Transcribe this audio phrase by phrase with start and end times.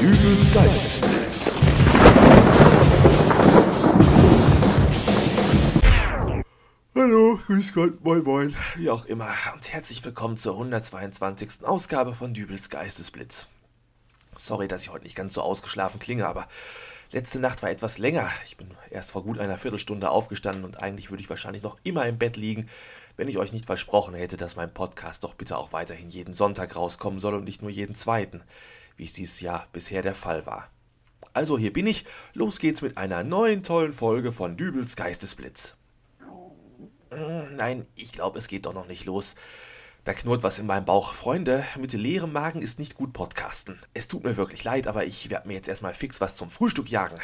[0.00, 1.58] Dübels Geistesblitz.
[6.94, 11.66] Hallo, grüß Gott, moin moin, wie auch immer und herzlich willkommen zur 122.
[11.66, 13.46] Ausgabe von Dübels Geistesblitz.
[14.38, 16.48] Sorry, dass ich heute nicht ganz so ausgeschlafen klinge, aber
[17.12, 18.30] letzte Nacht war etwas länger.
[18.44, 22.06] Ich bin erst vor gut einer Viertelstunde aufgestanden und eigentlich würde ich wahrscheinlich noch immer
[22.06, 22.68] im Bett liegen,
[23.16, 26.76] wenn ich euch nicht versprochen hätte, dass mein Podcast doch bitte auch weiterhin jeden Sonntag
[26.76, 28.42] rauskommen soll und nicht nur jeden zweiten,
[28.96, 30.70] wie es dieses Jahr bisher der Fall war.
[31.32, 35.76] Also hier bin ich, los geht's mit einer neuen tollen Folge von Dübels Geistesblitz.
[37.10, 39.34] Hm, nein, ich glaube, es geht doch noch nicht los.
[40.04, 41.12] Da knurrt was in meinem Bauch.
[41.12, 43.78] Freunde, mit leerem Magen ist nicht gut podcasten.
[43.92, 46.88] Es tut mir wirklich leid, aber ich werde mir jetzt erstmal fix was zum Frühstück
[46.88, 47.16] jagen.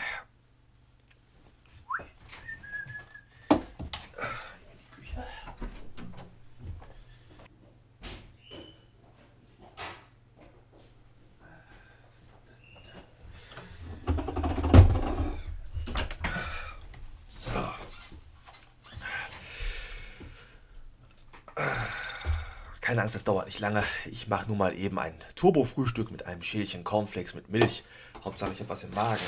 [22.86, 23.82] Keine Angst, das dauert nicht lange.
[24.04, 27.82] Ich mache nun mal eben ein Turbo-Frühstück mit einem Schälchen Cornflakes mit Milch.
[28.24, 29.18] Hauptsache, ich habe was im Magen.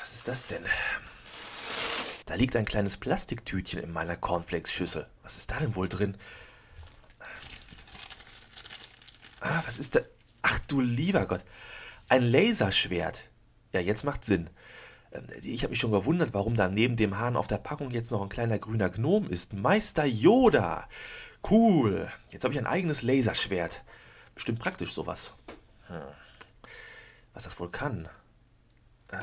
[0.00, 0.64] Was ist das denn?
[2.26, 5.08] Da liegt ein kleines Plastiktütchen in meiner Cornflakes-Schüssel.
[5.24, 6.16] Was ist da denn wohl drin?
[9.40, 10.00] Ah, was ist da?
[10.42, 11.44] Ach du lieber Gott.
[12.08, 13.24] Ein Laserschwert.
[13.72, 14.48] Ja, jetzt macht Sinn.
[15.12, 18.10] Ähm, ich habe mich schon gewundert, warum da neben dem Hahn auf der Packung jetzt
[18.10, 19.52] noch ein kleiner grüner Gnom ist.
[19.52, 20.88] Meister Yoda!
[21.48, 22.10] Cool.
[22.30, 23.82] Jetzt habe ich ein eigenes Laserschwert.
[24.34, 25.34] Bestimmt praktisch sowas.
[25.86, 26.02] Hm.
[27.32, 28.08] Was das wohl kann.
[29.12, 29.18] Ähm.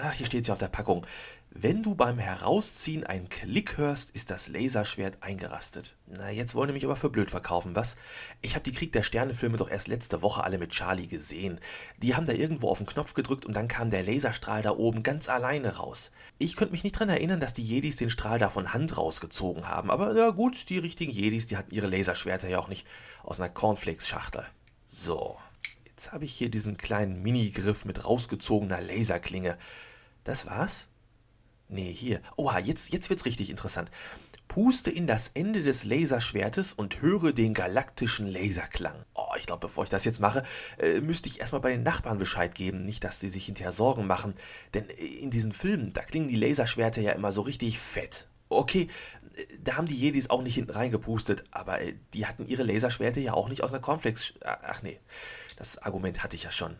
[0.00, 1.06] Ach, hier steht ja auf der Packung.
[1.50, 5.96] Wenn du beim Herausziehen einen Klick hörst, ist das Laserschwert eingerastet.
[6.06, 7.96] Na, jetzt wollen die mich aber für blöd verkaufen, was?
[8.42, 11.58] Ich habe die Krieg der Sterne-Filme doch erst letzte Woche alle mit Charlie gesehen.
[12.02, 15.02] Die haben da irgendwo auf den Knopf gedrückt und dann kam der Laserstrahl da oben
[15.02, 16.12] ganz alleine raus.
[16.36, 19.68] Ich könnte mich nicht dran erinnern, dass die Jedis den Strahl da von Hand rausgezogen
[19.68, 22.86] haben, aber ja gut, die richtigen Jedis, die hatten ihre Laserschwerter ja auch nicht
[23.22, 24.44] aus einer Cornflakes-Schachtel.
[24.88, 25.38] So,
[25.86, 29.56] jetzt habe ich hier diesen kleinen Minigriff mit rausgezogener Laserklinge.
[30.24, 30.87] Das war's?
[31.68, 32.22] Nee, hier.
[32.36, 33.90] Oha, jetzt, jetzt wird's richtig interessant.
[34.48, 39.04] Puste in das Ende des Laserschwertes und höre den galaktischen Laserklang.
[39.14, 40.44] Oh, ich glaube, bevor ich das jetzt mache,
[40.78, 44.06] äh, müsste ich erstmal bei den Nachbarn Bescheid geben, nicht, dass sie sich hinterher Sorgen
[44.06, 44.34] machen.
[44.72, 48.26] Denn äh, in diesen Filmen, da klingen die Laserschwerter ja immer so richtig fett.
[48.48, 48.88] Okay,
[49.36, 53.20] äh, da haben die Jedis auch nicht hinten reingepustet, aber äh, die hatten ihre Laserschwerte
[53.20, 54.34] ja auch nicht aus einer Cornflakes.
[54.42, 54.98] Ach nee,
[55.58, 56.76] das Argument hatte ich ja schon.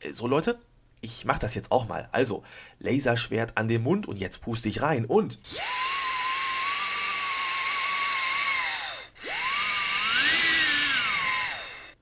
[0.00, 0.60] Äh, so Leute,
[1.00, 2.08] ich mach das jetzt auch mal.
[2.12, 2.42] Also,
[2.78, 5.38] Laserschwert an den Mund und jetzt puste ich rein und.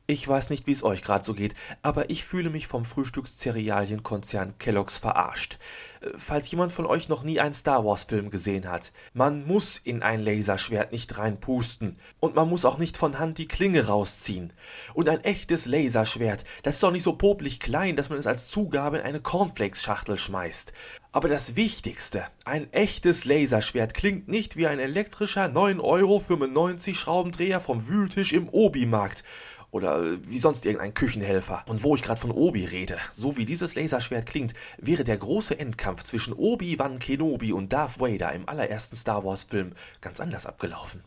[0.08, 4.56] Ich weiß nicht, wie es euch gerade so geht, aber ich fühle mich vom Frühstückszerealienkonzern
[4.56, 5.58] Kellogg's verarscht.
[6.00, 9.78] Äh, falls jemand von euch noch nie einen Star Wars Film gesehen hat, man muss
[9.78, 14.52] in ein Laserschwert nicht reinpusten und man muss auch nicht von Hand die Klinge rausziehen.
[14.94, 18.46] Und ein echtes Laserschwert, das ist doch nicht so popelig klein, dass man es als
[18.46, 20.72] Zugabe in eine Cornflakes-Schachtel schmeißt.
[21.10, 27.58] Aber das Wichtigste, ein echtes Laserschwert klingt nicht wie ein elektrischer 9 Euro 95 Schraubendreher
[27.58, 29.24] vom Wühltisch im Obi-Markt
[29.70, 31.64] oder wie sonst irgendein Küchenhelfer.
[31.66, 35.58] Und wo ich gerade von Obi rede, so wie dieses Laserschwert klingt, wäre der große
[35.58, 41.02] Endkampf zwischen Obi-Wan Kenobi und Darth Vader im allerersten Star Wars-Film ganz anders abgelaufen.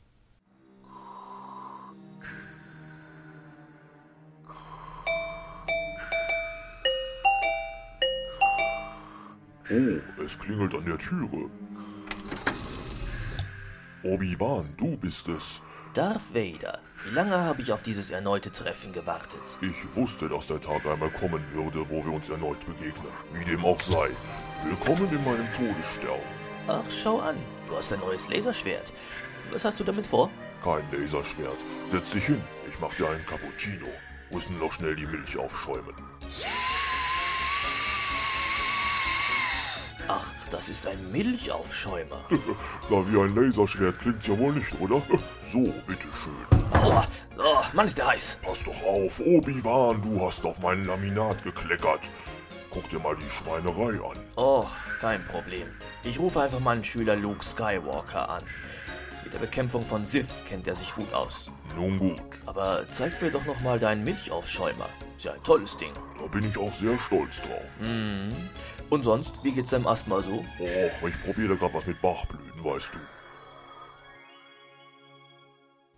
[9.72, 11.48] Oh, es klingelt an der Türe.
[14.02, 15.62] Obi-Wan, du bist es.
[15.96, 19.40] Darth Vader, wie lange habe ich auf dieses erneute Treffen gewartet?
[19.62, 23.12] Ich wusste, dass der Tag einmal kommen würde, wo wir uns erneut begegnen.
[23.34, 24.10] Wie dem auch sei.
[24.64, 26.20] Willkommen in meinem Todesstern.
[26.68, 27.38] Ach, schau an,
[27.68, 28.94] du hast ein neues Laserschwert.
[29.52, 30.30] Was hast du damit vor?
[30.64, 31.58] Kein Laserschwert.
[31.90, 33.88] Setz dich hin, ich mach dir einen Cappuccino.
[34.30, 35.96] Müssen noch schnell die Milch aufschäumen.
[40.12, 42.26] Ach, das ist ein Milchaufschäumer.
[42.90, 45.02] Na, wie ein Laserschwert klingt's ja wohl nicht, oder?
[45.52, 46.46] So, bitteschön.
[46.74, 47.08] Aua,
[47.38, 48.38] oh, Mann, ist der heiß.
[48.42, 52.12] Pass doch auf, Obi-Wan, du hast auf mein Laminat gekleckert.
[52.72, 54.18] Guck dir mal die Schweinerei an.
[54.36, 54.66] Oh,
[55.02, 55.68] kein Problem.
[56.04, 58.44] Ich rufe einfach meinen Schüler Luke Skywalker an.
[59.24, 61.50] Mit der Bekämpfung von Sith kennt er sich gut aus.
[61.76, 64.88] Nun gut, Aber zeig mir doch noch mal deinen Milchaufschäumer.
[65.18, 65.92] Ist ja ein tolles Ding.
[66.20, 67.72] da bin ich auch sehr stolz drauf.
[68.90, 70.44] Und sonst, wie geht's deinem Asthma so?
[70.60, 73.00] Oh, ich probiere gerade was mit Bachblüten, weißt du.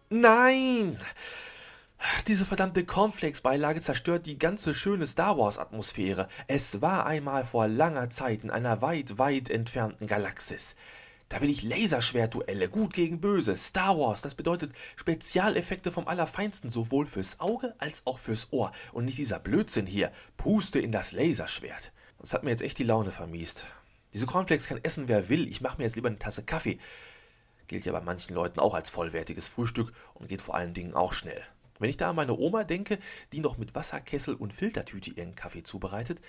[0.10, 1.00] Nein!
[2.28, 6.28] Diese verdammte Cornflakes-Beilage zerstört die ganze schöne Star Wars-Atmosphäre.
[6.48, 10.76] Es war einmal vor langer Zeit in einer weit, weit entfernten Galaxis.
[11.30, 13.56] Da will ich Laserschwertduelle, gut gegen böse.
[13.56, 18.74] Star Wars, das bedeutet Spezialeffekte vom Allerfeinsten, sowohl fürs Auge als auch fürs Ohr.
[18.92, 20.12] Und nicht dieser Blödsinn hier.
[20.36, 21.94] Puste in das Laserschwert.
[22.21, 23.65] Das hat mir jetzt echt die Laune vermiest.
[24.13, 25.47] Diese Cornflakes kann essen, wer will.
[25.47, 26.77] Ich mache mir jetzt lieber eine Tasse Kaffee.
[27.68, 31.13] Gilt ja bei manchen Leuten auch als vollwertiges Frühstück und geht vor allen Dingen auch
[31.13, 31.41] schnell.
[31.79, 33.00] Wenn ich da an meine Oma denke,
[33.31, 36.21] die noch mit Wasserkessel und Filtertüte ihren Kaffee zubereitet,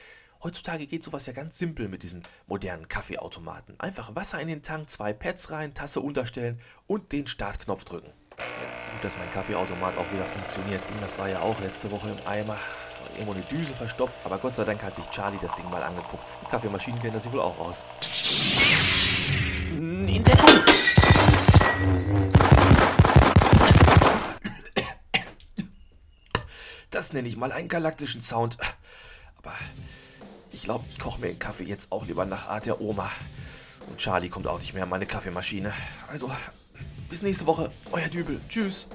[0.42, 3.78] heutzutage geht sowas ja ganz simpel mit diesen modernen Kaffeeautomaten.
[3.78, 8.12] Einfach Wasser in den Tank, zwei Pads rein, Tasse unterstellen und den Startknopf drücken.
[8.38, 8.44] Ja,
[8.92, 10.82] gut, dass mein Kaffeeautomat auch wieder funktioniert.
[11.02, 12.56] Das war ja auch letzte Woche im Eimer.
[13.14, 16.24] Irgendwo eine Düse verstopft, aber Gott sei Dank hat sich Charlie das Ding mal angeguckt.
[16.42, 17.84] Die Kaffeemaschinen kennen das sich wohl auch aus.
[19.76, 20.60] In Deckung!
[26.90, 28.58] Das nenne ich mal einen galaktischen Sound.
[29.38, 29.54] Aber
[30.52, 33.10] ich glaube, ich koche mir den Kaffee jetzt auch lieber nach Art der Oma.
[33.88, 35.72] Und Charlie kommt auch nicht mehr an meine Kaffeemaschine.
[36.08, 36.30] Also,
[37.08, 37.70] bis nächste Woche.
[37.90, 38.40] Euer Dübel.
[38.48, 38.86] Tschüss.